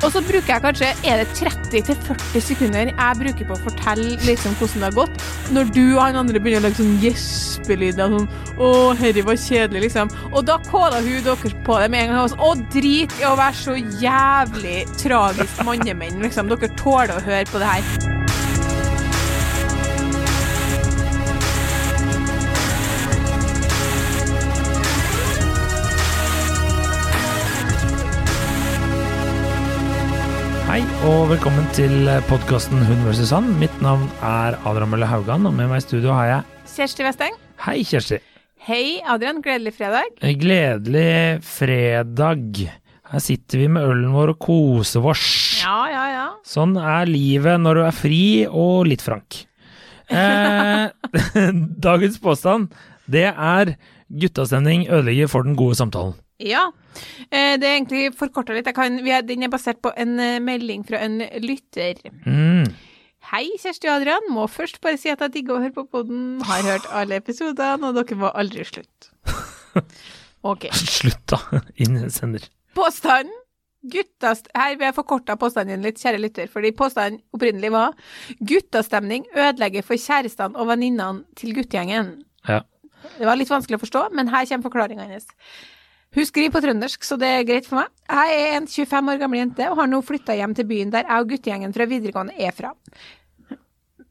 [0.00, 4.54] Og så bruker jeg kanskje er det 30-40 sekunder jeg bruker på å fortelle liksom
[4.56, 8.28] hvordan det har gått, når du og han andre begynner å lage sånn gjespelyder sånn
[8.60, 10.10] 'Å, herre var kjedelig', liksom.
[10.32, 12.38] Og da kåla hun dere på det med en gang.
[12.38, 16.48] 'Å, drit i å være så jævlig tragisk mannemenn', liksom.
[16.48, 18.19] Dere tåler å høre på det her.
[31.06, 33.30] Og velkommen til podkasten Hun vs.
[33.32, 33.46] han.
[33.60, 37.38] Mitt navn er Adrian Mølle Haugan, og med meg i studio har jeg Kjersti Westeng.
[37.64, 38.18] Hei, Kjersti.
[38.66, 39.40] Hei, Adrian.
[39.44, 40.12] Gledelig fredag.
[40.20, 42.60] Gledelig fredag.
[43.10, 45.24] Her sitter vi med ølen vår og koser oss.
[45.64, 46.26] Ja, ja, ja.
[46.46, 49.40] Sånn er livet når du er fri og litt frank.
[50.12, 50.90] Eh,
[51.88, 52.74] dagens påstand,
[53.10, 53.76] det er
[54.10, 56.18] guttastemning ødelegger for den gode samtalen.
[56.40, 56.70] Ja.
[57.28, 58.68] Eh, det er egentlig forkorta litt.
[58.76, 62.00] Kan, vi er, den er basert på en eh, melding fra en lytter.
[62.24, 62.70] Mm.
[63.30, 64.30] Hei, Kjersti og Adrian.
[64.32, 66.40] Må først bare si at jeg digger å høre på podden.
[66.48, 69.12] Har hørt alle episodene, og dere må aldri slutte.
[70.40, 70.70] Ok.
[70.72, 71.60] Slutt, da.
[71.84, 72.46] Innsender.
[72.72, 73.36] Påstanden.
[73.92, 77.94] Guttast, Her vil jeg forkorta påstanden din litt, kjære lytter, fordi påstanden opprinnelig var
[78.44, 82.10] guttastemning ødelegger for kjærestene og venninnene til guttegjengen.
[82.48, 82.58] Ja.
[83.16, 85.28] Det var litt vanskelig å forstå, men her kommer forklaringa hennes.
[86.10, 87.90] Hun skriver på trøndersk, så det er greit for meg.
[88.10, 91.06] Jeg er en 25 år gammel jente og har nå flytta hjem til byen der
[91.06, 92.72] jeg og guttegjengen fra videregående er fra.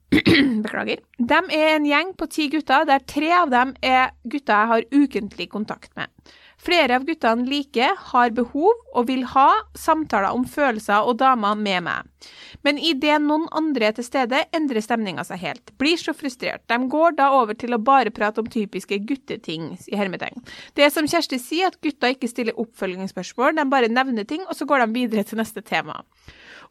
[0.63, 1.01] Beklager.
[1.17, 4.87] De er en gjeng på ti gutter, der tre av dem er gutter jeg har
[5.03, 6.09] ukentlig kontakt med.
[6.59, 9.47] Flere av guttene liker, har behov og vil ha
[9.79, 12.09] samtaler om følelser og damer med meg.
[12.67, 15.71] Men idet noen andre er til stede, endrer stemninga seg helt.
[15.79, 16.65] Blir så frustrert.
[16.67, 20.43] De går da over til å bare prate om typiske gutteting, i hermetegn.
[20.75, 24.59] Det er som Kjersti sier, at gutta ikke stiller oppfølgingsspørsmål, de bare nevner ting, og
[24.59, 26.01] så går de videre til neste tema.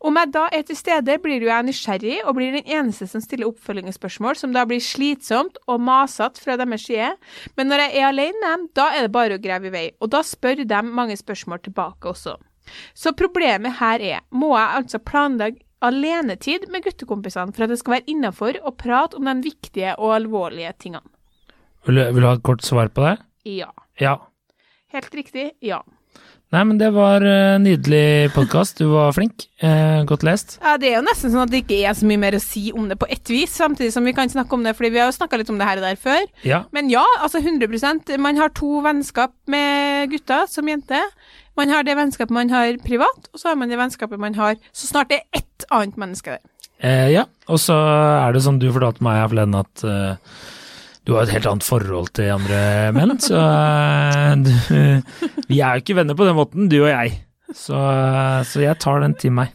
[0.01, 3.21] Om jeg da er til stede, blir jo jeg nysgjerrig og blir den eneste som
[3.25, 7.09] stiller oppfølgingsspørsmål, som da blir slitsomt og masete fra deres side.
[7.59, 10.20] Men når jeg er alene, da er det bare å grave i vei, og da
[10.23, 12.37] spør de mange spørsmål tilbake også.
[12.95, 17.97] Så problemet her er, må jeg altså planlegge alenetid med guttekompisene for at det skal
[17.98, 21.07] være innafor å prate om de viktige og alvorlige tingene?
[21.87, 23.17] Vil, du- vil du ha et kort svar på det?
[23.51, 23.70] Ja.
[23.98, 24.17] Ja.
[24.95, 25.83] Helt riktig, ja.
[26.48, 28.79] Nei, men det var uh, nydelig podkast.
[28.81, 29.45] Du var flink.
[29.61, 30.55] Uh, godt lest.
[30.63, 32.70] Ja, Det er jo nesten sånn at det ikke er så mye mer å si
[32.73, 35.11] om det på ett vis, samtidig som vi kan snakke om det, fordi vi har
[35.11, 36.25] jo snakka litt om det her og der før.
[36.48, 36.63] Ja.
[36.73, 41.03] Men ja, altså 100% Man har to vennskap med gutter som jente.
[41.61, 44.57] Man har det vennskapet man har privat, og så har man det vennskapet man har
[44.73, 46.45] så snart det er ett annet menneske der.
[46.81, 47.29] Uh, ja.
[47.53, 49.85] Og så er det som du fortalte meg her forleden, at
[51.08, 52.58] du har et helt annet forhold til andre
[52.92, 53.14] menn.
[53.24, 54.51] Så eh, du,
[55.48, 57.14] vi er jo ikke venner på den måten, du og jeg.
[57.57, 59.55] Så, eh, så jeg tar den til meg.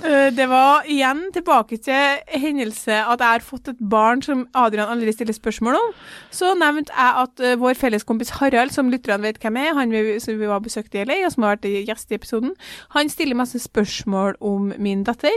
[0.00, 4.88] Eh, Det var igjen tilbake til hendelse at jeg har fått et barn som Adrian
[4.94, 5.90] aldri stiller spørsmål om.
[6.32, 10.16] Så nevnte jeg at vår felles kompis Harald, som lytterne vet hvem er, han vi,
[10.24, 12.56] som vi var besøkt i LA, og som har vært gjest i episoden,
[12.96, 15.36] han stiller masse spørsmål om min datter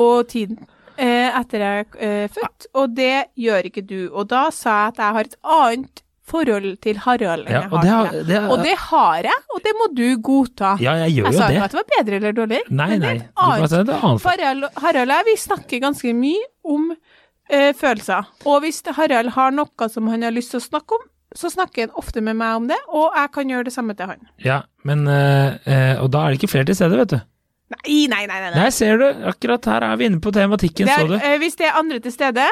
[0.00, 0.64] og tiden
[0.98, 4.00] etter jeg er født, og det gjør ikke du.
[4.14, 7.68] Og da sa jeg at jeg har et annet forhold til Harald enn Ja, jeg
[7.70, 8.26] har det til har- deg.
[8.26, 10.70] det Og det har jeg, og det må du godta.
[10.80, 12.60] Ja, jeg gjør jeg jo sa ikke at det var bedre eller dårlig.
[12.70, 14.22] Nei, men det er et annet er annet.
[14.24, 16.86] Harald, Harald og jeg, vi snakker ganske mye om
[17.50, 18.24] eh, følelser.
[18.46, 21.04] Og hvis Harald har noe som han har lyst til å snakke om,
[21.36, 24.06] så snakker han ofte med meg om det, og jeg kan gjøre det samme til
[24.06, 24.20] han.
[24.38, 27.20] Ja, men eh, eh, Og da er det ikke flere til stede, vet du.
[27.84, 28.40] Nei, nei, nei.
[28.46, 28.54] nei.
[28.56, 29.06] Nei, ser du.
[29.30, 31.16] Akkurat her er vi inne på tematikken, er, så du.
[31.18, 32.48] eh, hvis det er andre til stede,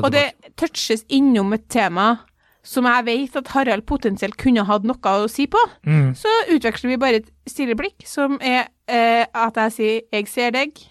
[0.00, 0.26] og det
[0.60, 2.14] touches innom et tema
[2.62, 6.12] som jeg vet at Harald potensielt kunne hatt noe å si på, mm.
[6.18, 10.50] så utveksler vi bare et stille blikk, som er eh, at jeg sier 'jeg ser
[10.54, 10.84] deg',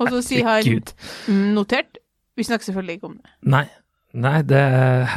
[0.00, 2.00] og så sier han mm, 'notert'.
[2.36, 3.30] Vi snakker selvfølgelig ikke om det.
[3.42, 3.66] Nei.
[4.16, 4.60] Nei, det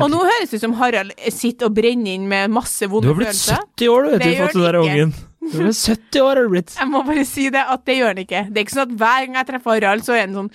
[0.03, 3.15] Og nå høres det ut som Harald sitter og brenner inn med masse vonde følelser.
[3.15, 3.55] Du har blitt følelser.
[3.79, 5.13] 70 år, du, vet Det du, fått det der ungen.
[5.39, 6.73] Du er 70 år, har du blitt.
[6.75, 8.41] Jeg må bare si det, at det gjør han ikke.
[8.49, 10.49] Det er ikke sånn at hver gang jeg treffer Harald, så er han sånn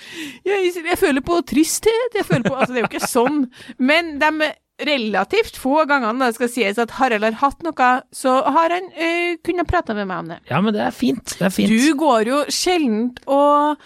[0.44, 3.40] jeg, jeg føler på tristhet, jeg føler på Altså, det er jo ikke sånn.
[3.81, 4.50] Men de
[4.84, 9.36] relativt få gangene det skal sies at Harald har hatt noe, så har han øh,
[9.46, 10.40] kunnet prate med meg om det.
[10.50, 11.37] Ja, men det er fint.
[11.38, 11.70] Det er fint.
[11.70, 13.78] Du går jo sjelden og,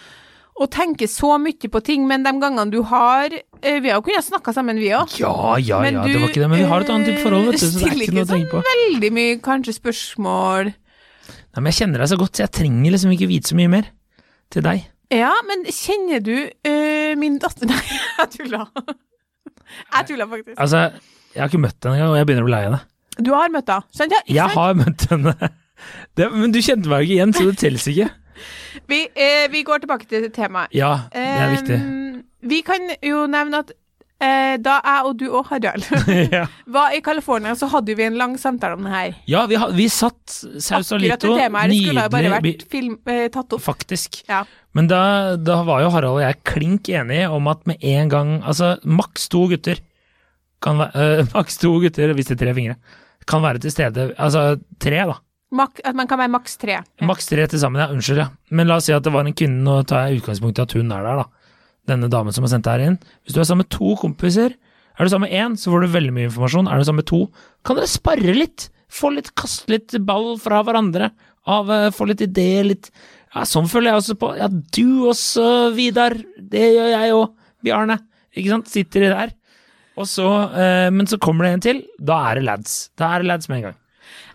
[0.58, 4.06] og tenker så mye på ting, men de gangene du har øh, Vi har jo
[4.08, 5.12] kunnet snakke sammen, vi òg.
[5.20, 7.24] Ja, ja, Men ja, du, det var ikke det, men vi har et annet type
[7.26, 8.62] forhold, vet du, så det er stiller ikke noe å tenke på.
[8.64, 10.72] sånn veldig mye kanskje spørsmål.
[11.58, 13.70] Nei, men jeg kjenner deg så godt, så jeg trenger liksom ikke vite så mye
[13.72, 13.86] mer
[14.54, 14.84] til deg.
[15.10, 17.80] Ja, men kjenner du øh, min datter Nei,
[18.20, 18.60] jeg tulla.
[19.66, 20.54] Jeg tulla faktisk.
[20.54, 20.84] Altså,
[21.34, 22.78] jeg har ikke møtt henne engang, og jeg begynner å bli lei henne.
[23.18, 24.14] Du har møtt henne, sant?
[24.14, 25.34] Ja, Jeg har møtt henne.
[26.18, 28.06] Det, men du kjente meg jo ikke igjen, så det teller ikke.
[28.94, 30.70] Vi, øh, vi går tilbake til temaet.
[30.78, 31.80] Ja, det er viktig.
[31.82, 32.22] Um,
[32.54, 33.74] vi kan jo nevne at
[34.18, 35.84] da jeg og du og Harald
[36.34, 36.46] ja.
[36.66, 39.12] var i California, så hadde vi en lang samtale om det her.
[39.30, 43.54] ja, vi, vi satt Akkurat og det temaet her skulle bare vært film, eh, tatt
[43.54, 43.62] opp.
[43.62, 44.22] Faktisk.
[44.26, 44.42] Ja.
[44.74, 48.34] Men da, da var jo Harald og jeg klink enige om at med en gang
[48.42, 49.80] Altså, maks to gutter
[50.62, 52.76] kan være øh, Maks to gutter, hvis det er tre fingre,
[53.28, 55.18] kan være til stede Altså tre, da.
[55.48, 56.74] Mak at man kan være maks tre.
[56.76, 57.06] Ja.
[57.08, 57.88] Maks tre til sammen, ja.
[57.94, 58.28] Unnskyld, ja.
[58.52, 60.74] Men la oss si at det var en kvinne, nå tar jeg utgangspunkt i at
[60.76, 61.37] hun er der, da.
[61.88, 62.98] Denne damen som har sendt her inn.
[63.24, 64.54] Hvis du er sammen med to kompiser,
[64.98, 66.68] er du sammen med én, så får du veldig mye informasjon.
[66.68, 67.22] Er du sammen med to,
[67.64, 68.68] kan dere sparre litt.
[68.92, 71.12] Få litt, kaste litt ball fra hverandre.
[71.48, 72.90] Av, eh, få litt ideer, litt
[73.34, 74.28] Ja, sånn føler jeg også på.
[74.38, 76.14] Ja, du også, Vidar.
[76.40, 77.34] Det gjør jeg òg.
[77.62, 77.98] Bjarne.
[78.34, 78.70] Ikke sant.
[78.72, 79.34] Sitter de der.
[79.98, 80.24] Og så,
[80.56, 81.82] eh, men så kommer det en til.
[82.00, 82.88] Da er det lads.
[82.96, 83.76] Da er det lads med en gang.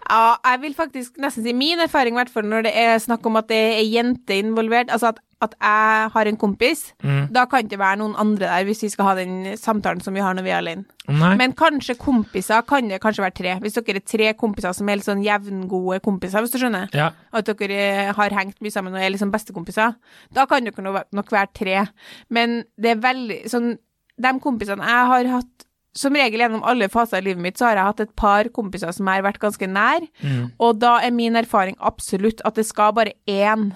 [0.10, 3.26] Ja, jeg vil faktisk nesten si min erfaring, i hvert fall når det er snakk
[3.26, 7.28] om at det er jenter involvert, altså at, at jeg har en kompis, Mm.
[7.36, 10.22] da kan det være noen andre der hvis vi skal ha den samtalen som vi
[10.24, 10.86] har når vi er alene.
[11.08, 11.34] Nei.
[11.36, 13.56] Men kanskje kompiser kan det kanskje være tre.
[13.60, 16.88] Hvis dere er tre kompiser som er litt sånn jevngode kompiser, hvis du skjønner.
[16.96, 17.10] Ja.
[17.34, 19.96] At dere har hengt mye sammen og er liksom bestekompiser.
[20.34, 21.88] Da kan dere nok være tre.
[22.30, 23.78] Men det er veldig sånn
[24.22, 25.64] De kompisene jeg har hatt
[25.96, 28.92] Som regel gjennom alle faser i livet mitt, så har jeg hatt et par kompiser
[28.94, 30.02] som jeg har vært ganske nær.
[30.24, 30.52] Mm.
[30.60, 33.76] Og da er min erfaring absolutt at det skal bare én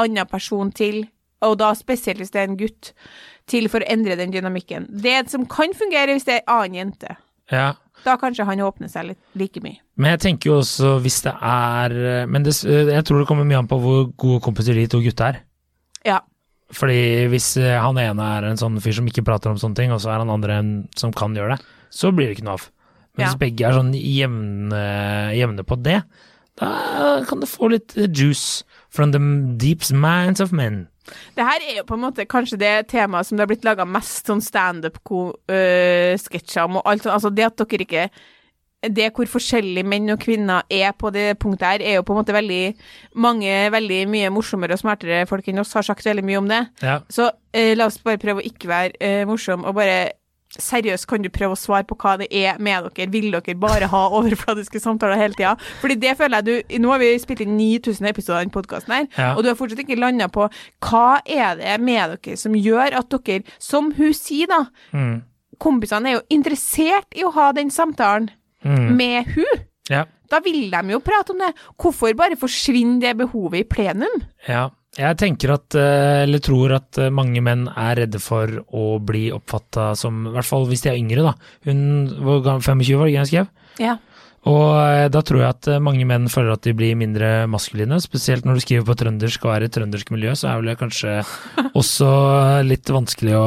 [0.00, 1.04] annen person til,
[1.44, 2.92] og da spesielt hvis det er en gutt,
[3.46, 4.86] til for å endre den dynamikken.
[4.88, 7.16] Det som kan fungere hvis det er en annen jente.
[7.52, 7.72] ja.
[8.04, 9.78] Da kanskje han åpner seg litt like mye.
[9.96, 13.62] Men jeg tenker jo også hvis det er Men det, jeg tror det kommer mye
[13.62, 15.38] an på hvor gode kompiser de to gutta er.
[16.04, 16.18] Ja.
[16.74, 19.92] Fordi hvis eh, han ene er en sånn fyr som ikke prater om sånne ting,
[19.94, 21.64] og så er han andre en som kan gjøre det,
[21.94, 22.66] så blir det ikke noe av.
[23.16, 23.30] Men Ja.
[23.30, 24.84] hvis begge er sånn jevne,
[25.38, 26.02] jevne på det,
[26.60, 28.64] da kan det få litt eh, juice
[28.94, 29.20] from the
[29.58, 30.88] deepest minds of men.
[31.36, 33.84] Det her er jo på en måte kanskje det temaet som det har blitt laga
[33.84, 37.16] mest sånn standup-sketsjer om, og alt sånt.
[37.18, 38.04] Altså det at dere ikke
[38.92, 42.20] det hvor forskjellige menn og kvinner er på det punktet her, er jo på en
[42.20, 42.74] måte veldig
[43.16, 46.60] Mange veldig mye morsommere og smartere folk enn oss har sagt veldig mye om det.
[46.82, 46.98] Ja.
[47.08, 49.98] Så eh, la oss bare prøve å ikke være eh, morsom, og bare
[50.60, 53.10] Seriøst, kan du prøve å svare på hva det er med dere?
[53.10, 55.56] Vil dere bare ha overfladiske samtaler hele tida?
[55.80, 58.92] Fordi det føler jeg du Nå har vi spilt inn 9000 episoder av den podkasten
[58.94, 59.34] her, Ja.
[59.34, 60.48] og du har fortsatt ikke landa på
[60.80, 65.22] hva er det med dere som gjør at dere, som hun sier, da Mm.
[65.60, 68.30] Kompisene er jo interessert i å ha den samtalen
[68.64, 68.96] Mm.
[68.96, 69.60] med hun.
[69.90, 70.04] Ja.
[70.30, 71.52] Da vil de jo prate om det.
[71.78, 74.22] Hvorfor bare forsvinner det behovet i plenum?
[74.48, 74.70] ja.
[74.94, 79.26] Jeg tenker at, eh, eller tror at eh, mange menn er redde for å bli
[79.34, 81.34] oppfatta som, i hvert fall hvis de er yngre, da.
[81.66, 81.80] Hun
[82.22, 83.48] var 25 var ikke jeg skrev?
[83.82, 83.96] Ja.
[84.44, 87.96] Og eh, da tror jeg at eh, mange menn føler at de blir mindre maskuline,
[88.04, 90.74] spesielt når du skriver på trøndersk og er i trøndersk miljø, så er vel det
[90.82, 91.14] kanskje
[91.80, 92.10] også
[92.68, 93.46] litt vanskelig å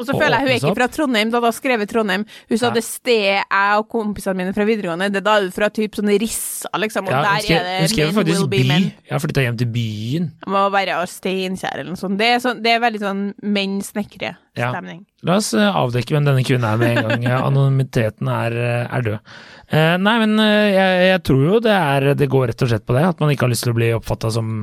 [0.00, 2.26] Og så føler jeg hun er ikke fra Trondheim, da da skrev jeg Trondheim.
[2.50, 2.74] Hun sa Ja.
[2.74, 6.18] det stedet jeg og kompisene mine fra videregående, det da er du fra typ sånne
[6.18, 8.62] Rissa, liksom, og Ja, hun der skrev, er hun det skrev men will faktisk by.
[8.72, 8.82] men.
[9.06, 10.30] Jeg har flytta hjem til byen.
[10.42, 12.18] Det må være Steinkjer eller noe sånt.
[12.18, 15.04] Det er, sånn, det er veldig sånn menn-snekre-stemning.
[15.24, 17.24] La oss eh, avdekke hvem denne kvinnen er med en gang.
[17.46, 19.30] Anonymiteten er, eh, er død.
[19.72, 22.84] Eh, nei, men eh, jeg, jeg tror jo det er Det går rett og slett
[22.86, 23.06] på det.
[23.08, 24.58] At man ikke har lyst til å bli oppfatta som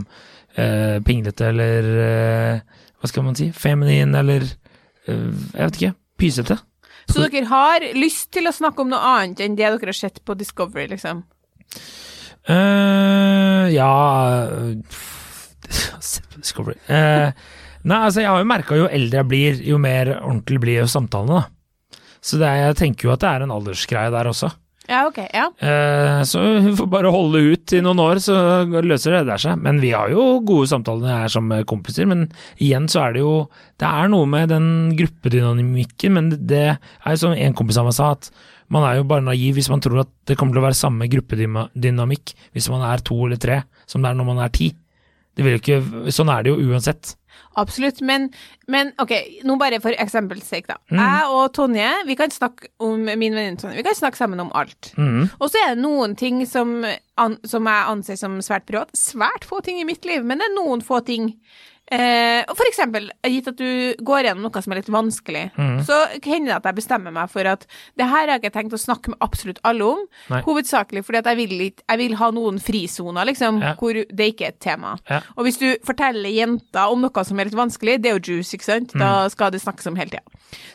[0.55, 3.49] eh, pinglete eller eh, Hva skal man si?
[3.51, 4.45] Feminin eller
[5.09, 5.95] Jeg vet ikke.
[6.21, 6.55] Pysete.
[7.11, 10.21] Så dere har lyst til å snakke om noe annet enn det dere har sett
[10.23, 11.25] på Discovery, liksom?
[13.73, 13.89] Ja
[15.99, 16.77] Se på Discovery.
[17.83, 20.89] Nei, altså, jeg har jo merka jo eldre jeg blir, jo mer ordentlig blir jo
[20.91, 21.99] samtalene, da.
[22.23, 24.53] Så det er, jeg tenker jo at det er en aldersgreie der også.
[24.87, 25.17] Ja, ok.
[25.31, 25.45] Ja.
[25.63, 28.35] Eh, så hun får bare holde ut i noen år, så
[28.83, 29.59] løser det der seg.
[29.63, 32.25] Men vi har jo gode samtaler her er med kompiser, men
[32.59, 33.35] igjen så er det jo
[33.79, 34.67] Det er noe med den
[34.99, 38.29] gruppedynamikken, men det er jo som en kompis av meg sa, at
[38.71, 41.07] man er jo bare naiv hvis man tror at det kommer til å være samme
[41.11, 44.71] gruppedynamikk hvis man er to eller tre, som det er når man er ti.
[45.33, 45.81] Det vil ikke,
[46.13, 47.15] sånn er det jo uansett.
[47.57, 48.27] Absolutt, men,
[48.69, 49.11] men ok,
[49.45, 50.79] nå bare for eksempels sake, da.
[50.89, 51.01] Mm.
[51.01, 54.49] Jeg og Tonje, vi kan snakke om min venninne Tonje, vi kan snakke sammen om
[54.57, 54.93] alt.
[54.97, 55.27] Mm.
[55.37, 56.79] Og så er det noen ting som,
[57.21, 58.93] an, som jeg anser som svært privat.
[58.97, 61.33] Svært få ting i mitt liv, men det er noen få ting
[61.91, 65.81] Eh, og for eksempel, gitt at du går gjennom noe som er litt vanskelig, mm.
[65.83, 67.65] så hender det at jeg bestemmer meg for at
[67.99, 70.39] det her har jeg ikke tenkt å snakke med absolutt alle om, Nei.
[70.47, 73.73] hovedsakelig fordi at jeg vil, jeg vil ha noen frisoner, liksom, Ja.
[73.79, 74.95] hvor det ikke er et tema.
[75.11, 75.19] Ja.
[75.35, 78.55] Og hvis du forteller jenter om noe som er litt vanskelig, det er jo juice,
[78.55, 78.95] ikke sant?
[78.95, 79.03] Mm.
[79.03, 80.23] Da skal det snakkes om hele tida.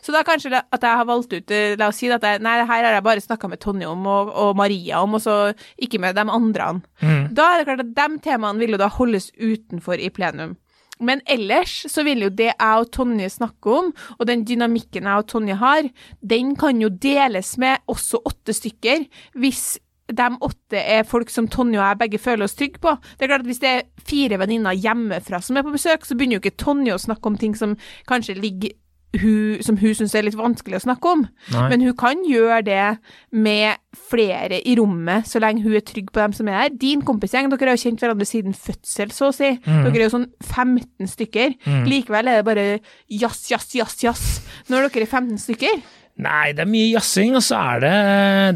[0.04, 2.42] Så da kanskje det, at jeg har valgt ut eh, La oss si at jeg,
[2.44, 5.24] nei, det her har jeg bare snakka med Tonje om, og, og Maria om, og
[5.24, 6.70] så ikke med de andre.
[7.00, 7.34] Mm.
[7.34, 10.56] Da er det klart at de temaene vil jo da holdes utenfor i plenum.
[11.00, 15.24] Men ellers så vil jo det jeg og Tonje snakke om, og den dynamikken jeg
[15.24, 15.90] og Tonje har,
[16.20, 19.06] den kan jo deles med også åtte stykker,
[19.38, 19.78] hvis
[20.08, 22.94] de åtte er folk som Tonje og jeg begge føler oss trygge på.
[23.16, 26.16] Det er klart at Hvis det er fire venninner hjemmefra som er på besøk, så
[26.16, 27.76] begynner jo ikke Tonje å snakke om ting som
[28.08, 28.76] kanskje ligger
[29.16, 31.26] hun, som hun syns er litt vanskelig å snakke om.
[31.54, 31.68] Nei.
[31.72, 32.86] Men hun kan gjøre det
[33.32, 36.74] med flere i rommet, så lenge hun er trygg på dem som er her.
[36.76, 39.48] Din kompisgjeng, dere har jo kjent hverandre siden fødsel, så å si.
[39.64, 39.84] Mm.
[39.86, 41.54] Dere er jo sånn 15 stykker.
[41.88, 42.66] Likevel er det bare
[43.08, 44.26] jazz, jazz, jazz, jazz
[44.68, 45.80] når dere er 15 stykker.
[46.18, 47.94] Nei, det er mye jazzing, og så er det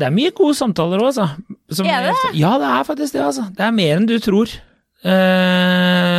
[0.01, 1.29] Det er mye gode samtaler òg, altså.
[1.71, 2.15] Som- Er det?
[2.35, 3.45] Ja, det er faktisk det, altså.
[3.55, 4.51] Det er mer enn du tror.
[5.03, 6.12] Eh,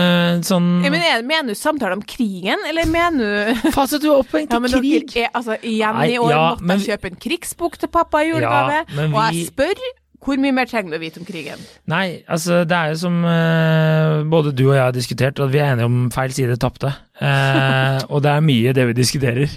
[0.47, 4.21] sånn Ja, men er, mener du samtale om krigen, eller mener du Faset du er
[4.23, 5.17] opphengt ja, i men krig!
[5.21, 8.31] er, altså, Igjen Nei, i år ja, måtte jeg kjøpe en krigsbok til pappa i
[8.31, 9.83] julegave, Ja, og jeg spør
[10.23, 11.63] hvor mye mer trenger du å vite om krigen?
[11.91, 15.59] Nei, altså det er jo som uh, både du og jeg har diskutert, at vi
[15.59, 16.93] er enige om feil side tapte.
[17.23, 19.51] Eh, og det er mye det vi diskuterer.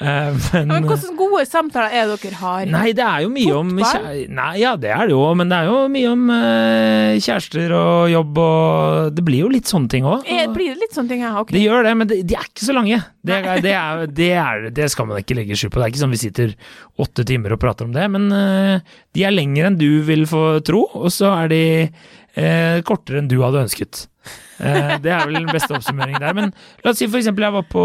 [0.00, 2.68] Eh, men, men Hvordan gode samtaler er det dere har?
[2.70, 4.04] Nei, det er jo mye om Fotball?
[4.06, 7.74] kjæ- Nei, ja, det er det jo, men det er jo mye om eh, kjærester
[7.76, 10.22] og jobb og Det blir jo litt sånne ting òg.
[10.30, 11.24] Er, blir det litt sånne ting?
[11.26, 11.56] Ja, Okay.
[11.58, 13.00] Det gjør det, men de, de er ikke så lange.
[13.26, 15.80] Det, det, er, det, er, det skal man ikke legge skjul på.
[15.82, 16.54] Det er ikke sånn vi sitter
[17.04, 20.44] åtte timer og prater om det, men eh, de er lengre enn du vil få
[20.64, 24.06] tro, og så er de eh, kortere enn du hadde ønsket.
[24.60, 26.36] Eh, det er vel den beste oppsummeringen der.
[26.36, 26.50] Men
[26.84, 27.84] la oss si eksempel jeg var på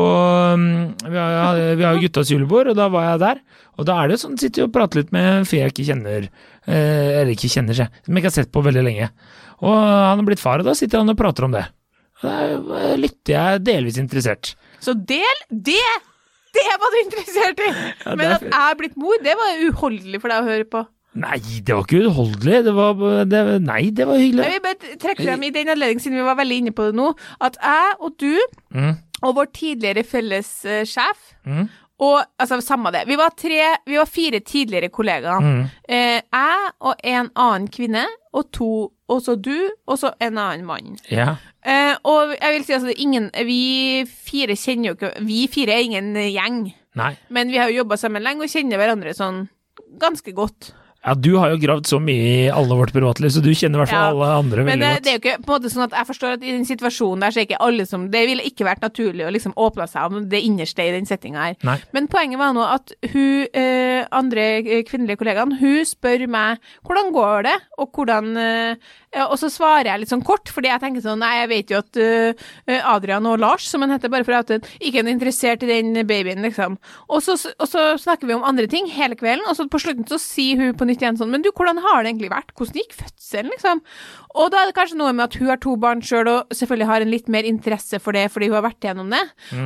[0.56, 0.66] um,
[1.02, 3.42] Vi har, jo guttas julebord, og da var jeg der.
[3.80, 5.88] Og da er det sånn, sitter jo og prater litt med en fyr jeg ikke
[5.90, 6.28] kjenner,
[6.68, 9.10] eh, eller ikke kjenner seg, som jeg ikke har sett på veldig lenge.
[9.64, 11.66] Og han har blitt far, og da sitter han og prater om det.
[12.24, 14.56] Da eh, lytter jeg delvis interessert.
[14.84, 15.84] Så del det!
[16.56, 17.72] Det var du interessert i!
[18.16, 20.86] Men at jeg er blitt mor, det var uholdelig for deg å høre på.
[21.16, 22.58] Nei, det var ikke uutholdelig.
[22.66, 24.50] Det var det, Nei, det var Jeg hyggelig.
[24.52, 27.08] vil bare trekke frem i den anledning, siden vi var veldig inne på det nå,
[27.42, 28.36] at jeg og du
[28.76, 31.70] Mm, og vår tidligere felles uh, sjef mm,
[32.04, 33.06] og altså, samme det.
[33.08, 35.40] Vi var, tre, vi var fire tidligere kollegaer.
[35.40, 35.62] mm.
[35.88, 38.04] Eh, jeg og en annen kvinne,
[38.36, 38.68] og to,
[39.08, 39.56] og så du,
[39.88, 40.98] og så en annen mann.
[41.08, 41.38] Ja.
[41.64, 45.86] Eh, og jeg vil si altså, ingen Vi fire kjenner jo ikke Vi fire er
[45.88, 46.60] ingen gjeng,
[47.00, 47.14] Nei.
[47.30, 49.46] men vi har jo jobba sammen lenge og kjenner hverandre sånn
[50.02, 50.74] ganske godt.
[51.06, 53.84] Ja, du har jo gravd så mye i alle vårt privatliv, så du kjenner i
[53.84, 54.82] hvert fall Ja, alle andre veldig godt.
[54.82, 56.66] Men det er jo ikke på en måte sånn at jeg forstår at i den
[56.66, 59.86] situasjonen der så er ikke alle som Det ville ikke vært naturlig å liksom åpne
[59.92, 61.60] seg om det innerste i den settinga her.
[61.68, 61.78] Nei.
[61.94, 67.14] Men poenget var nå at hun eh, andre eh, kvinnelige kollegaen, hun spør meg hvordan
[67.14, 68.94] går det, og hvordan eh,
[69.30, 71.78] Og så svarer jeg litt sånn kort, fordi jeg tenker sånn Nei, jeg vet jo
[71.80, 75.64] at uh, Adrian og Lars, som han heter bare for at han ikke er interessert
[75.64, 76.76] i den babyen, liksom.
[77.08, 80.04] Og så, og så snakker vi om andre ting hele kvelden, og så på slutten
[80.10, 82.54] så sier hun på nytt igjen sånn Men du, hvordan har det egentlig vært?
[82.56, 83.82] Hvordan gikk fødselen, liksom?
[84.36, 86.90] Og da er det kanskje noe med at hun har to barn sjøl, og selvfølgelig
[86.90, 89.22] har en litt mer interesse for det fordi hun har vært gjennom det.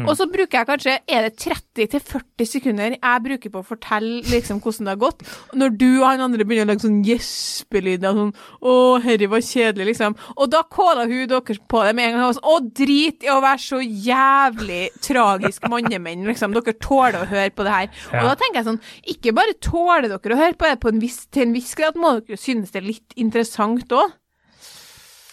[0.05, 4.59] Og så bruker jeg kanskje Er det 30-40 sekunder jeg bruker på å fortelle liksom
[4.61, 5.23] hvordan det har gått?
[5.57, 9.89] Når du og han andre begynner å lage sånn gjespelyder sånn Å, herre, var kjedelig,
[9.93, 10.15] liksom.
[10.37, 12.27] Og da kåler hun dere på det med en gang.
[12.29, 16.53] Og sånn, Å, drit i å være så jævlig tragisk mannemenn, liksom.
[16.55, 17.89] Dere tåler å høre på det her.
[18.13, 18.23] Ja.
[18.23, 18.81] Og da tenker jeg sånn
[19.15, 21.97] Ikke bare tåler dere å høre på det på en viss, til en viss grad,
[21.99, 24.15] må dere jo synes det er litt interessant òg.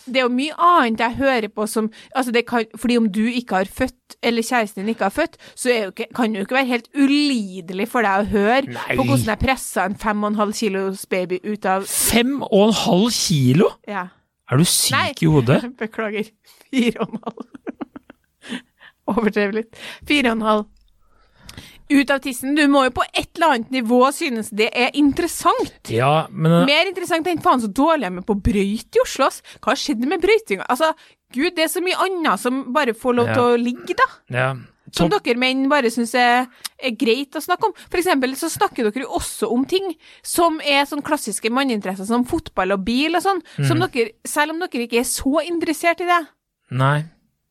[0.06, 3.24] Det er jo mye annet jeg hører på som altså det kan, Fordi om du
[3.26, 6.58] ikke har født, eller kjæresten din ikke har født, så ikke, kan det jo ikke
[6.60, 8.94] være helt ulidelig for deg å høre Nei.
[8.94, 12.68] på hvordan jeg pressa en fem og en halv kilos baby ut av Fem og
[12.68, 13.72] en halv kilo?
[13.90, 14.06] Ja.
[14.46, 15.10] Er du syk Nei.
[15.18, 15.58] i hodet?
[15.82, 16.30] Beklager.
[16.70, 17.44] Fire og en halv.
[19.16, 19.84] Overdrev litt.
[20.06, 20.70] Fire og en halv.
[21.88, 22.54] Ut av tissen.
[22.56, 25.90] Du må jo på et eller annet nivå synes det er interessant.
[25.92, 29.26] Ja, men Mer interessant enn faen så dårlig jeg er med på brøyt i Oslo,
[29.28, 29.42] ass.
[29.60, 30.66] Hva har skjedd med brøytinga?
[30.68, 30.92] Altså,
[31.32, 33.34] gud, det er så mye annet som bare får lov Ja.
[33.34, 34.08] til å ligge, da.
[34.30, 34.54] ja.
[34.94, 36.46] Som dere menn bare syns er,
[36.78, 37.72] er greit å snakke om.
[37.90, 42.24] For eksempel så snakker dere jo også om ting som er sånn klassiske manneinteresser, som
[42.24, 43.90] fotball og bil og sånn, som Mm.
[43.90, 46.26] dere, selv om dere ikke er så interessert i det.
[46.70, 47.04] Nei.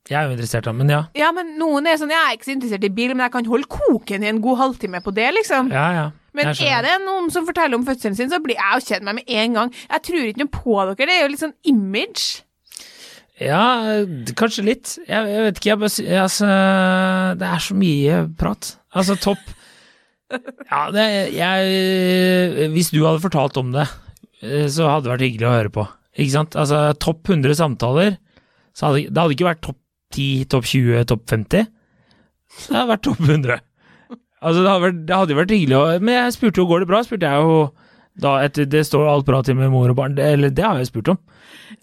[0.06, 1.00] Jeg er jo interessert, men ja.
[1.18, 3.48] Ja, men noen er sånn, jeg er ikke så interessert i bil, men jeg kan
[3.50, 5.72] holde koken i en god halvtime på det, liksom.
[5.74, 6.06] Ja, ja.
[6.36, 9.18] Men er det noen som forteller om fødselen sin, så blir jeg jo kjent med
[9.18, 9.72] meg med en gang.
[9.88, 12.26] Jeg tror ikke noe på dere, det er jo litt sånn image.
[13.42, 13.64] Ja,
[14.40, 14.94] kanskje litt.
[15.08, 16.50] Jeg, jeg vet ikke, jeg bare altså,
[17.36, 18.70] Det er så mye prat.
[18.96, 19.42] Altså, topp
[20.72, 21.04] Ja, det
[21.36, 23.90] jeg Hvis du hadde fortalt om det,
[24.40, 25.88] eh, så hadde det vært hyggelig å høre på.
[26.16, 26.56] Ikke sant?
[26.60, 28.16] Altså, topp 100 samtaler,
[28.76, 29.82] så hadde det hadde ikke vært topp
[30.16, 31.66] 10, topp 20, topp 50.
[32.56, 33.64] Det hadde vært topp 100.
[34.46, 36.90] Altså, det vært, det hadde jo vært hyggelig å Men jeg spurte jo går det
[36.92, 37.60] bra, spurte jeg jo
[38.22, 40.78] da etter Det står alt bra til med mor og barn, det, eller det har
[40.80, 41.18] jeg spurt om.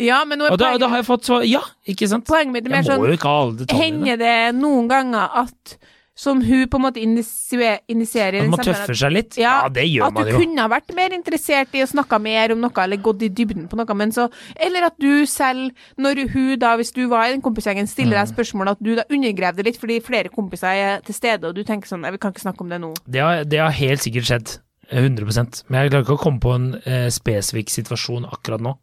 [0.00, 2.24] Ja, men nå er Og da, da har jeg fått svar ja, ikke sant?
[2.28, 3.66] poenget mitt er mer sånn.
[3.72, 5.76] Hender det noen ganger at
[6.14, 9.36] som hun på en måte initier- initierer At man tøffer seg litt?
[9.40, 12.60] Ja, det gjør at du kunne ha vært mer interessert i å snakke mer om
[12.60, 16.58] noe, eller gått i dybden på noe, men så Eller at du selv, når hun
[16.58, 18.26] da, hvis du var i den kompisgjengen, stiller Mm.
[18.26, 21.54] deg spørsmål, at du da undergraver det litt fordi flere kompiser er til stede, og
[21.54, 22.94] du tenker sånn Jeg Vi kan ikke snakke om det nå.
[23.08, 24.58] Det har, det har helt sikkert skjedd.
[24.90, 28.76] eh, 100% Men jeg klarer ikke å komme på en eh, spesifikk situasjon akkurat nå.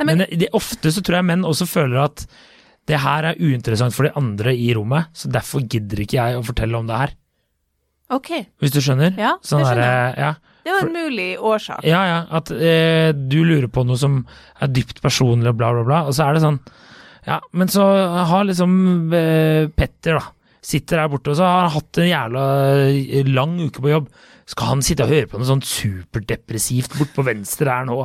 [0.00, 2.26] Nei, men- men det, ofte så tror jeg menn også føler at
[2.90, 6.42] det her er uinteressant for de andre i rommet, så derfor gidder ikke jeg å
[6.44, 7.14] fortelle om det her.
[8.12, 8.30] OK.
[8.60, 9.14] Hvis du skjønner?
[9.18, 10.18] Ja, Sånn det skjønner jeg.
[10.26, 10.34] ja.
[10.64, 11.82] Det var en mulig årsak.
[11.84, 14.22] Ja, ja, at eh, du lurer på noe som
[14.64, 16.56] er dypt personlig og bla, bla, bla, og så er det sånn
[17.26, 17.84] Ja, men så
[18.30, 18.72] har liksom
[19.12, 22.44] eh, Petter, da, sitter der borte, og så har han hatt en jævla
[23.36, 24.08] lang uke på jobb.
[24.46, 27.96] Skal han sitte og høre på noe sånn superdepressivt bort på venstre her nå,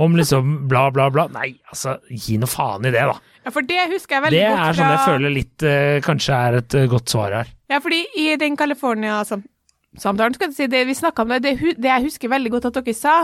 [0.00, 1.26] om liksom bla, bla, bla?
[1.34, 3.18] Nei, altså, gi noe faen i det, da.
[3.44, 6.38] Ja, for det husker jeg veldig Det godt er sånn jeg føler litt eh, kanskje
[6.48, 7.50] er et eh, godt svar her.
[7.72, 11.74] Ja, fordi i den California-samtalen, skal jeg si, det vi snakka om det, det, hu-
[11.76, 13.16] det jeg husker veldig godt at dere sa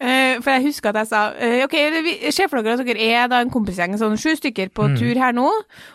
[0.00, 1.74] eh, For jeg husker at jeg sa uh, OK,
[2.34, 4.96] se for dere at dere er da en kompisgjeng, sånn sju stykker på Mm.
[5.00, 5.46] tur her nå,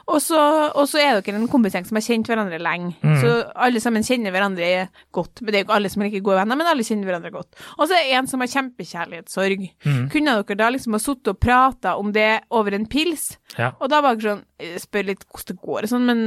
[0.08, 0.39] og så,
[0.75, 2.96] og så er dere en kompisgjeng som har kjent hverandre lenge.
[3.03, 3.17] Mm.
[3.22, 5.41] Så alle sammen kjenner hverandre godt.
[5.41, 7.31] Men det er jo ikke alle som er like gode venner, men alle kjenner hverandre
[7.31, 7.55] godt.
[7.77, 9.67] Og så er det en som har kjempekjærlighetssorg.
[9.86, 10.10] Mm.
[10.12, 13.38] Kunne dere da liksom ha sittet og prata om det over en pils?
[13.58, 13.72] Ja.
[13.79, 14.43] Og da var det sånn
[14.82, 16.22] Spør litt hvordan det går og sånn, men,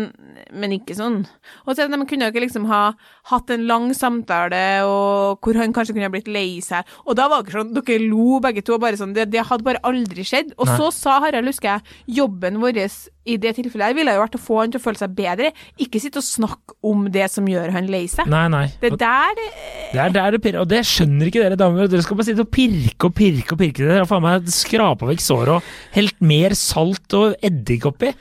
[0.52, 1.20] men ikke sånn.
[1.64, 2.82] Og så de kunne ikke liksom ha
[3.30, 6.88] hatt en lang samtale, og hvor han kanskje kunne ha blitt lei seg.
[7.06, 9.46] Og da var det ikke sånn Dere lo begge to, og bare sånn Det, det
[9.48, 10.54] hadde bare aldri skjedd.
[10.58, 10.78] Og Nei.
[10.80, 12.84] så sa Harald, husker jeg, jobben vår
[13.24, 15.50] i det tilfellet her ville jo vært å få han til å føle seg bedre,
[15.80, 18.28] ikke sitte og snakke om det som gjør han lei seg.
[18.30, 18.66] Nei, nei.
[18.82, 19.48] Det er der det
[19.94, 21.90] Det er der det pirrer, og det skjønner ikke dere damer.
[21.90, 23.84] Dere skal bare sitte og pirke og pirke og pirke.
[23.84, 28.12] Dere har faen meg skrapa vekk såret og helt mer salt og eddik oppi.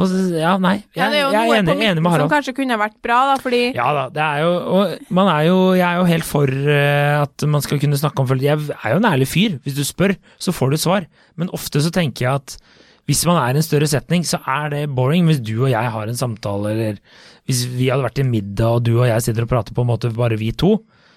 [0.00, 0.76] Og ja, nei.
[0.94, 3.18] ja, Jeg, det er jo jeg er enig, enig med som kanskje kunne vært bra,
[3.32, 6.28] da, fordi Ja da, det er jo Og man er jo Jeg er jo helt
[6.28, 8.70] for uh, at man skal kunne snakke om følelser.
[8.70, 9.58] Jeg er jo en ærlig fyr.
[9.64, 11.08] Hvis du spør, så får du et svar.
[11.36, 12.56] Men ofte så tenker jeg at
[13.10, 15.26] hvis man er i en større setning, så er det boring.
[15.26, 17.02] Hvis du og jeg har en samtale, eller
[17.50, 19.90] hvis vi hadde vært i middag og du og jeg sitter og prater på en
[19.90, 20.76] måte bare vi to,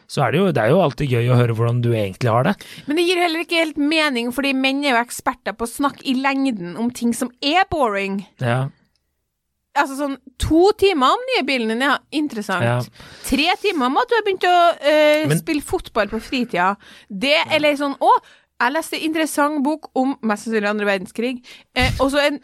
[0.09, 2.43] så er det jo, det er jo alltid gøy å høre hvordan du egentlig har
[2.49, 2.51] det.
[2.89, 6.03] Men det gir heller ikke helt mening, fordi menn er jo eksperter på å snakke
[6.09, 8.23] i lengden om ting som er boring.
[8.43, 8.65] Ja,
[9.73, 12.61] Altså sånn to timer om nye bilen din, ja, interessant.
[12.61, 12.75] ja.
[13.25, 16.75] Tre timer om at du har begynt å øh, Men- spille fotball på fritida.
[17.09, 18.11] Det, eller sånn Å,
[18.67, 21.35] jeg leste en interessant bok om mest sannsynlig andre verdenskrig.
[21.75, 22.41] Eh, og så en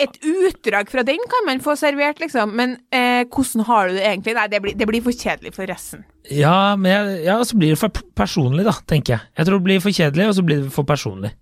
[0.00, 4.06] et utdrag fra den kan man få servert, liksom, men eh, hvordan har du det
[4.06, 4.34] egentlig?
[4.38, 6.06] Nei, det blir, det blir for kjedelig for resten.
[6.32, 9.32] Ja, men jeg, ja, så blir det for personlig, da, tenker jeg.
[9.36, 11.34] Jeg tror det blir for kjedelig, og så blir det for personlig.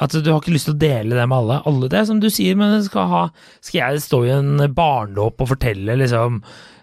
[0.00, 1.58] At du har ikke lyst til å dele det med alle.
[1.68, 3.22] Alle det som du sier, men skal ha
[3.60, 6.38] Skal jeg stå i en barndåp og fortelle liksom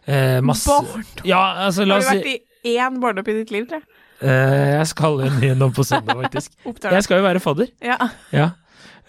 [0.05, 1.23] eh, masse Barndåp?
[1.25, 3.96] Ja, altså, la Har du vært i én barndåp i ditt liv, tror jeg?
[4.21, 6.51] Eh, Jeg skal i på søndag, faktisk.
[6.65, 7.71] Jeg skal jo være fadder.
[7.83, 7.97] Ja.
[8.33, 8.49] Ja.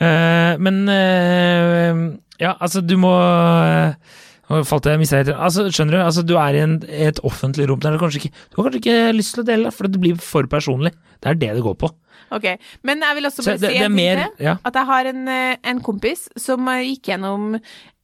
[0.01, 3.12] Eh, men eh, Ja, altså, du må
[4.64, 7.81] falt jeg mista helt Altså, skjønner du, altså, du er i en, et offentlig rom
[7.83, 10.21] der du kanskje ikke Du har kanskje ikke lyst til å dele, for det blir
[10.23, 10.94] for personlig.
[11.18, 11.90] Det er det det går på.
[12.33, 12.46] Ok,
[12.83, 14.44] men jeg vil også bare det, si det ting mer til.
[14.48, 14.57] Ja.
[14.64, 17.54] At jeg har en, eh, en kompis som eh, gikk gjennom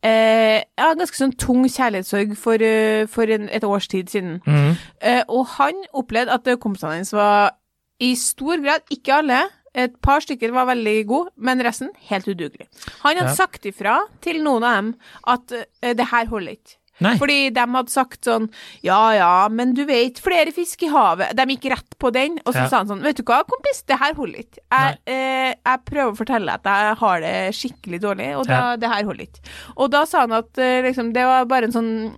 [0.04, 4.40] eh, ja, ganske sånn tung kjærlighetssorg for, eh, for en, et års tid siden.
[4.46, 4.72] Mm.
[5.00, 7.54] Eh, og han opplevde at kompisene hans var
[8.00, 9.42] i stor grad, ikke alle,
[9.74, 12.68] et par stykker var veldig gode, men resten helt udugelig.
[13.02, 13.34] Han hadde Ja.
[13.34, 14.94] sagt ifra til noen av dem
[15.26, 16.76] at eh, det her holder ikke.
[17.00, 17.16] Nei.
[17.18, 18.50] Fordi de hadde sagt sånn
[18.84, 21.34] Ja ja, men du vet, flere fisk i havet.
[21.34, 22.68] De gikk rett på den, og så Ja.
[22.68, 24.58] sa han sånn Vet du hva, kompis, det her holder ikke.
[24.70, 28.76] Jeg, eh, jeg prøver å fortelle at jeg har det skikkelig dårlig, og da, Ja.
[28.76, 29.40] det her holder ikke.
[29.76, 32.16] Og da sa han at eh, liksom, det var bare en sånn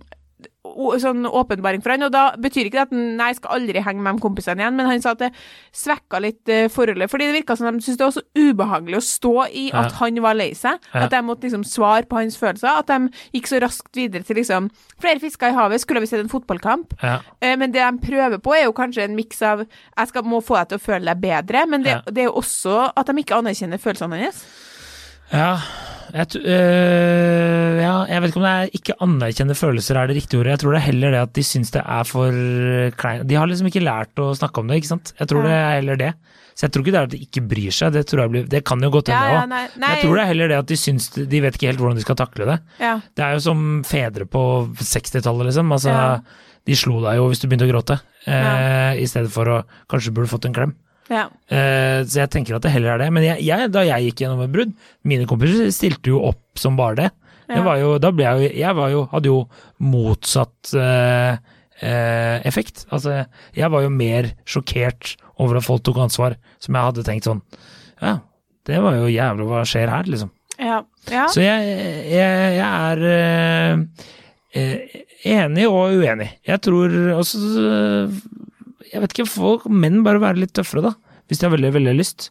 [1.01, 4.01] sånn åpenbaring for han, og da betyr ikke det at han jeg skal aldri henge
[4.05, 5.31] med de kompisene igjen, men han sa at det
[5.75, 9.03] svekka litt eh, forholdet, fordi det virka som de syntes det var så ubehagelig å
[9.07, 9.85] stå i Ja.
[9.85, 11.03] at han var lei seg, Ja.
[11.05, 14.35] at de måtte liksom svare på hans følelser, at de gikk så raskt videre til
[14.37, 17.19] liksom flere fisker i havet, skulle vi sett en fotballkamp, Ja.
[17.41, 19.65] Eh, men det de prøver på er jo kanskje en miks av
[19.97, 22.01] jeg skal, må få deg til å føle deg bedre, men det, Ja.
[22.11, 24.45] det er jo også at de ikke anerkjenner følelsene hans.
[25.31, 25.57] Ja,
[26.17, 30.39] Jeg, øh, ja, jeg vet ikke om det er ikke anerkjenne følelser er det riktige
[30.41, 30.55] ordet.
[30.55, 32.39] Jeg tror det er heller det at de syns det er for
[32.97, 33.27] kleint.
[33.29, 35.13] De har liksom ikke lært å snakke om det, ikke sant.
[35.19, 35.47] Jeg tror Ja.
[35.51, 36.11] det er heller det.
[36.57, 38.47] Så jeg tror ikke det er at de ikke bryr seg, det, tror jeg blir,
[38.49, 39.49] det kan jo godt Ja, hende ja, òg.
[39.51, 41.79] nei, Men jeg tror det er heller det at de syns De vet ikke helt
[41.83, 42.59] hvordan de skal takle det.
[42.81, 42.95] ja.
[43.15, 44.41] Det er jo som fedre på
[44.81, 45.69] 60-tallet, liksom.
[45.71, 46.19] Altså, Ja.
[46.65, 48.91] de slo deg jo hvis du begynte å gråte, eh, Ja.
[48.97, 50.73] i stedet for å kanskje burde fått en klem.
[51.11, 51.27] Ja.
[51.51, 53.09] Uh, så jeg tenker at det heller er det.
[53.15, 54.73] Men jeg, jeg, da jeg gikk gjennom et brudd,
[55.07, 57.09] mine kompiser stilte jo opp som bare det.
[57.47, 57.63] det Ja.
[57.63, 59.37] var jo, da ble jeg jo Jeg var jo, hadde jo
[59.79, 61.37] motsatt uh,
[61.79, 62.85] uh, effekt.
[62.91, 63.21] Altså,
[63.55, 67.41] jeg var jo mer sjokkert over at folk tok ansvar, som jeg hadde tenkt sånn
[68.01, 68.17] Ja,
[68.67, 70.33] det var jo jævlig, hva skjer her, liksom.
[70.59, 70.81] Ja.
[71.13, 71.27] ja.
[71.29, 71.67] Så jeg,
[72.09, 73.77] jeg, jeg er
[75.29, 76.31] enig og uenig.
[76.49, 77.37] Jeg tror også
[78.93, 81.21] Jeg vet ikke, får menn bare være litt tøffere, da.
[81.27, 82.29] Hvis de har veldig, veldig lyst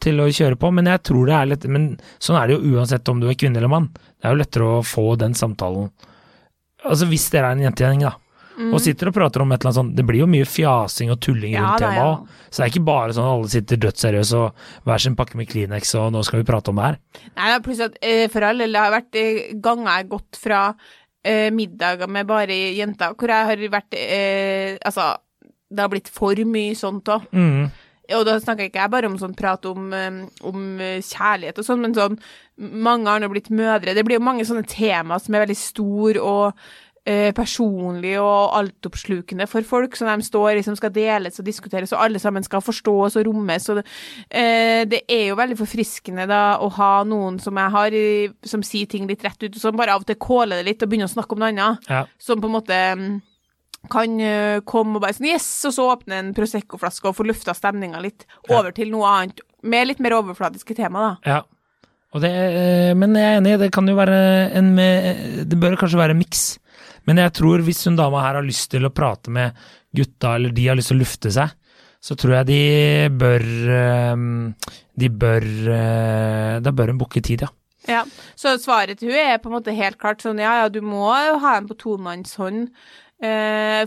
[0.00, 0.70] til å kjøre på.
[0.74, 1.90] Men jeg tror det er lett Men
[2.22, 3.90] sånn er det jo uansett om du er kvinne eller mann.
[3.92, 5.90] Det er jo lettere å få den samtalen
[6.80, 8.14] Altså hvis dere er en jentegjeng, da.
[8.60, 8.74] Mm.
[8.74, 11.20] Og sitter og prater om et eller annet sånt Det blir jo mye fjasing og
[11.22, 12.38] tulling Ja, rundt temaet ja.
[12.50, 15.48] Så det er ikke bare sånn at alle sitter dødsseriøse og hver sin pakke med
[15.48, 16.98] Kleenex og nå skal vi prate om det her.
[17.30, 20.10] Nei, det er plutselig at eh, for alle, det har vært eh, ganger jeg har
[20.10, 20.60] gått fra
[21.22, 25.06] eh, middager med bare jenter, hvor jeg har vært eh, Altså,
[25.70, 27.30] det har blitt for mye sånt òg.
[27.32, 27.70] Mm.
[28.18, 31.66] Og da snakker ikke jeg bare om sånn prat om, eh, om eh, kjærlighet og
[31.66, 32.20] sånn, men sånn
[32.60, 33.94] Mange har nå blitt mødre.
[33.96, 36.58] Det blir jo mange sånne tema som er veldig store og
[37.08, 42.02] eh, personlige og altoppslukende for folk, så de står liksom skal deles og diskuteres, og
[42.04, 43.70] alle sammen skal forstås og rommes.
[43.72, 43.86] Og det,
[44.28, 47.98] eh, det er jo veldig forfriskende da å ha noen som jeg har,
[48.44, 50.84] som sier ting litt rett ut, og som bare av og til kåler det litt
[50.84, 51.88] og begynner å snakke om noe annet.
[51.88, 52.04] Ja.
[52.20, 53.20] Som på en måte mm,
[53.90, 57.54] kan eh, komme og bare sånn yes, og så åpne en Prosecco-flaske og få lufta
[57.56, 61.34] stemninga litt over til noe annet, med litt mer overfladiske tema, da.
[61.36, 61.40] Ja.
[62.10, 64.18] Og det, eh, men jeg er enig, det kan jo være
[64.58, 66.58] en med, Det bør kanskje være en miks.
[67.06, 69.56] Men jeg tror hvis hun dama her har lyst til å prate med
[69.96, 71.54] gutta, eller de har lyst til å lufte seg,
[72.00, 72.60] så tror jeg de
[73.20, 74.20] bør eh,
[75.00, 77.50] De bør eh, Da bør hun booke tid, ja.
[77.88, 78.04] Ja,
[78.36, 81.08] Så svaret til hun er på en måte helt klart sånn ja, ja, du må
[81.10, 82.70] ha en på tomannshånd eh,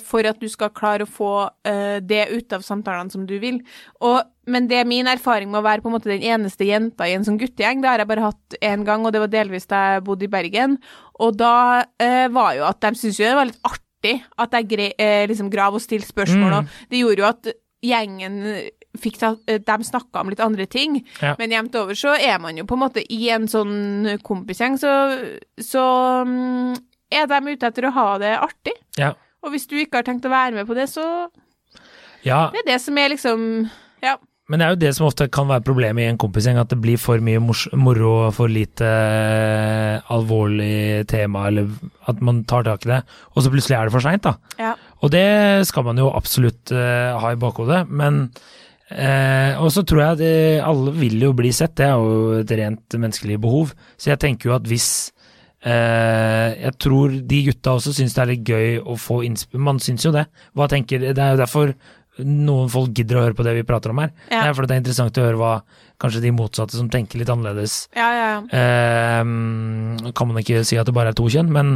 [0.04, 1.30] for at du skal klare å få
[1.66, 3.62] eh, det ut av samtalene som du vil.
[4.06, 7.08] Og, men det er min erfaring med å være på en måte den eneste jenta
[7.10, 7.82] i en sånn guttegjeng.
[7.82, 10.32] Det har jeg bare hatt én gang, og det var delvis da jeg bodde i
[10.34, 10.78] Bergen.
[11.24, 11.56] Og da
[12.02, 15.26] eh, var jo at de syntes jo det var litt artig at jeg gre, eh,
[15.32, 16.58] liksom grav og stilte spørsmål, Mm.
[16.60, 17.52] og det gjorde jo at
[17.84, 18.40] gjengen
[19.00, 21.00] fikk ta, eh, de snakka om litt andre ting.
[21.22, 21.34] Ja.
[21.40, 24.92] Men jevnt over så er man jo på en måte i en sånn kompisgjeng, så,
[25.58, 25.84] så
[26.28, 26.76] mm,
[27.14, 28.76] er de ute etter å ha det artig.
[29.00, 29.14] Ja.
[29.44, 31.04] Og hvis du ikke har tenkt å være med på det, så
[32.24, 32.48] ja.
[32.54, 33.50] det er det som er liksom
[34.04, 34.18] Ja.
[34.52, 36.82] Men det er jo det som ofte kan være problemet i en kompisgjeng, at det
[36.84, 41.70] blir for mye moro og for lite eh, alvorlig tema, eller
[42.12, 43.00] at man tar tak i det,
[43.32, 44.36] og så plutselig er det for seint, da.
[44.60, 44.74] ja.
[45.00, 48.28] Og det skal man jo absolutt uh, ha i bakhodet, men
[48.92, 52.40] eh, Og så tror jeg at eh, alle vil jo bli sett, det er jo
[52.44, 53.74] et rent menneskelig behov.
[53.98, 55.12] Så jeg tenker jo at hvis
[55.64, 60.04] Jeg tror de gutta også syns det er litt gøy å få innspill Man syns
[60.04, 60.26] jo det.
[60.58, 61.72] Hva tenker Det er jo derfor
[62.22, 64.12] noen folk gidder å høre på det vi prater om her.
[64.30, 64.44] Ja.
[64.44, 65.54] Det er fordi det er interessant å høre hva
[66.04, 68.40] kanskje de motsatte som tenker litt annerledes Ja, ja, ja.
[68.60, 71.72] Eh, kan man ikke si at det bare er to kjønn, men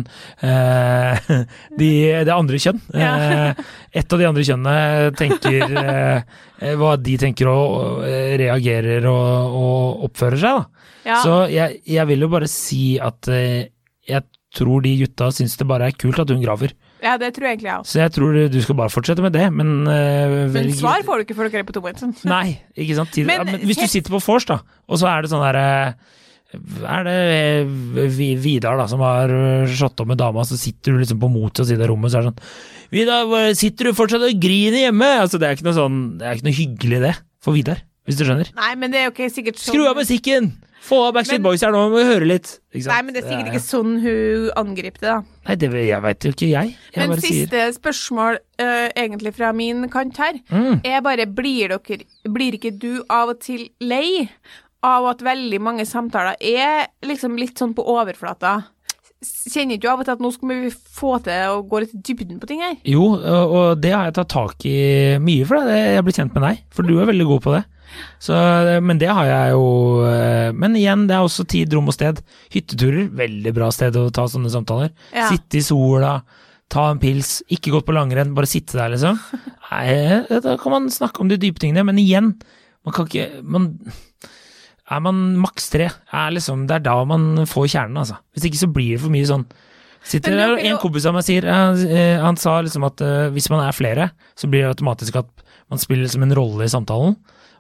[0.45, 1.31] eh,
[1.79, 1.89] de,
[2.27, 2.81] det andre kjønn.
[2.93, 3.63] Eh,
[3.97, 10.05] et av de andre kjønnene tenker eh, hva de tenker og eh, reagerer og, og
[10.09, 11.17] oppfører seg, da.
[11.23, 13.69] Så jeg, jeg vil jo bare si at eh,
[14.07, 14.23] jeg
[14.57, 16.71] tror de gutta syns det bare er kult at hun graver.
[17.03, 17.91] ja, det tror jeg egentlig jeg også.
[17.91, 21.25] Så jeg tror du skal bare fortsette med det, men eh, Men svar får du
[21.27, 22.23] ikke før dere er på tomannshånd.
[22.35, 23.11] Nei, ikke sant.
[23.13, 25.43] Tid, Men- ja, men hvis du sitter på vors, da, og så er det sånn
[25.45, 25.67] derre
[26.87, 27.15] er det
[27.99, 31.27] eh, Vidar da, som har eh, slått opp med dama, så sitter du liksom på
[31.31, 35.09] motsatt side av rommet, så er det sånn Vidar, sitter du fortsatt og griner hjemme?
[35.25, 37.11] Altså, det er ikke noe sånn Det er ikke noe hyggelig, det,
[37.43, 38.47] for Vidar, hvis du skjønner.
[38.55, 40.53] Nei, men det er jo ikke sikkert sånn Skru av musikken!
[40.87, 42.53] Få av Backstreet Boys her nå, må vi høre litt.
[42.75, 45.41] Nei, men det er sikkert ikke sånn hun angriper det, da.
[45.49, 46.77] Nei, det jeg veit jo ikke, jeg.
[46.93, 50.85] Jeg Men bare sier siste spørsmål, uh, egentlig fra min kant her, mm.
[50.87, 54.27] er bare blir dere Blir ikke du av og til lei
[54.85, 58.59] av at veldig mange samtaler er liksom litt sånn på overflata?
[59.17, 61.95] Kjenner ikke du av og til at nå skal vi få til å gå litt
[61.97, 62.77] i dybden på ting her?
[62.85, 64.77] Jo, og det har jeg tatt tak i
[65.23, 65.79] mye for det.
[65.97, 67.63] Jeg blir kjent med deg, for du er veldig god på det.
[68.21, 68.33] Så,
[68.83, 69.65] men det har jeg jo
[70.05, 72.19] eh, Men igjen, det er også tid, rom og sted.
[72.53, 74.91] Hytteturer, veldig bra sted å ta sånne samtaler.
[75.15, 75.27] Ja.
[75.31, 76.17] Sitte i sola,
[76.73, 79.19] ta en pils, ikke gått på langrenn, bare sitte der, liksom.
[79.71, 82.33] Nei, da kan man snakke om de dype tingene, men igjen,
[82.87, 83.71] man kan ikke man,
[84.87, 85.89] er man maks tre.
[86.15, 88.19] Er liksom, det er da man får kjernen, altså.
[88.35, 89.47] Hvis ikke så blir det for mye sånn
[90.07, 91.79] Sitter det, der, jo- En kompis av meg sier han,
[92.21, 94.05] Han sa liksom at uh, hvis man er flere,
[94.39, 95.27] så blir det automatisk at
[95.67, 97.17] man spiller liksom en rolle i samtalen.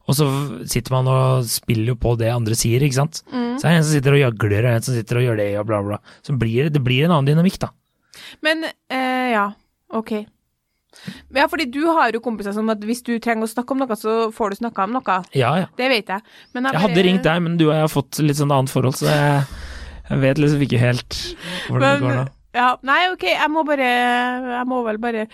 [0.07, 0.27] Og så
[0.71, 3.21] sitter man og spiller jo på det andre sier, ikke sant.
[3.27, 3.57] Mm.
[3.59, 5.49] Så er det en som sitter og gjøgler, og en som sitter og gjør det,
[5.59, 5.99] og bla, bla.
[6.23, 7.73] Så blir det, det blir en annen dynamikk, da.
[8.45, 9.49] Men eh, ja,
[9.95, 10.13] ok.
[11.35, 13.97] Ja, fordi du har jo kompiser som at hvis du trenger å snakke om noe,
[13.99, 15.17] så får du snakka om noe.
[15.37, 15.67] Ja, ja.
[15.77, 16.23] Det vet jeg.
[16.55, 18.97] Men Jeg hadde ringt deg, men du og jeg har fått litt sånn annet forhold,
[18.99, 19.43] så jeg,
[20.07, 21.19] jeg vet liksom ikke helt
[21.67, 22.25] hvordan det går nå.
[22.57, 25.27] Ja, nei, ok, jeg må bare Jeg må vel bare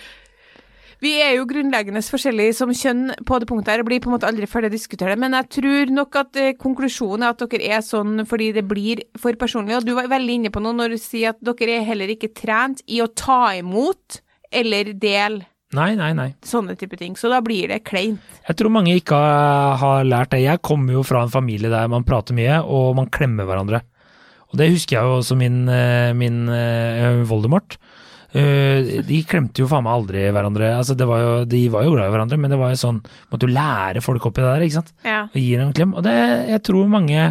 [1.01, 4.15] Vi er jo grunnleggende forskjellige som kjønn på det punktet her, og blir på en
[4.17, 7.45] måte aldri ferdig å diskutere det, men jeg tror nok at eh, konklusjonen er at
[7.53, 10.77] dere er sånn fordi det blir for personlig, og du var veldig inne på noe
[10.77, 14.21] når du sier at dere er heller ikke trent i å ta imot
[14.53, 16.27] eller dele Nei, nei, nei.
[16.45, 18.21] sånne type ting, så da blir det kleint.
[18.45, 20.43] Jeg tror mange ikke har, har lært det.
[20.43, 23.81] Jeg kommer jo fra en familie der man prater mye, og man klemmer hverandre.
[24.53, 27.79] Og det husker jeg jo også min, eh, min eh, Voldemort.
[28.33, 30.71] Eh, De klemte jo faen meg aldri hverandre.
[30.79, 33.01] Altså, det var jo, de var jo glad i hverandre, men det var jo sånn
[33.29, 34.93] Måtte jo lære folk oppi det der, ikke sant.
[35.05, 35.19] Ja.
[35.29, 35.93] Og gi dem en klem.
[35.93, 36.15] Og det,
[36.49, 37.27] jeg tror mange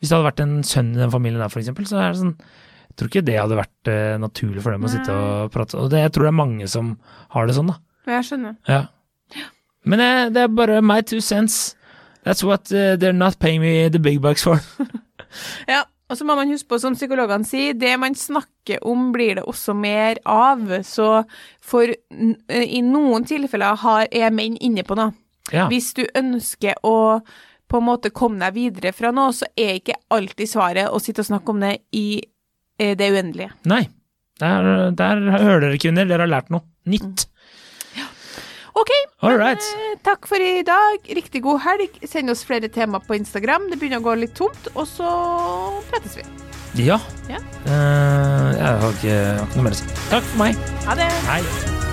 [0.00, 2.22] Hvis det hadde vært en sønn i den familien der, for eksempel, så er det
[2.22, 5.78] sånn Jeg tror ikke det hadde vært uh, naturlig for dem å sitte og prate.
[5.78, 6.88] Og det, jeg tror det er mange som
[7.36, 7.76] har det sånn, da.
[8.10, 8.56] Jeg skjønner.
[8.66, 8.80] Ja.
[9.86, 11.76] Men eh, det er bare my two cents.
[12.26, 14.58] That's what uh, they're not paying me the big bucks for.
[15.70, 19.38] Ja, og så må man huske på, som psykologene sier, det man snakker om blir
[19.38, 20.64] det også mer av.
[20.86, 21.22] Så
[21.62, 25.14] for i noen tilfeller har, er menn inne på noe.
[25.54, 25.68] Ja.
[25.70, 27.20] Hvis du ønsker å
[27.70, 31.22] på en måte komme deg videre fra noe, så er ikke alltid svaret å sitte
[31.22, 33.54] og snakke om det i eh, det uendelige.
[33.70, 33.84] Nei.
[34.40, 36.08] Der, der hører dere, kvinner.
[36.08, 37.28] Dere har lært noe nytt.
[38.80, 38.90] Ok,
[39.20, 39.66] All men, right.
[39.76, 41.04] eh, takk for i dag.
[41.18, 41.98] Riktig god helg.
[42.08, 43.68] Send oss flere tema på Instagram.
[43.72, 45.10] Det begynner å gå litt tomt, og så
[45.92, 46.24] prates vi.
[46.86, 47.00] Ja.
[47.28, 47.42] Ja.
[47.66, 49.92] Uh, jeg har ikke, jeg har ikke noe mer å si.
[50.08, 50.66] Takk for meg.
[50.88, 51.12] Ha det.
[51.28, 51.89] Hei.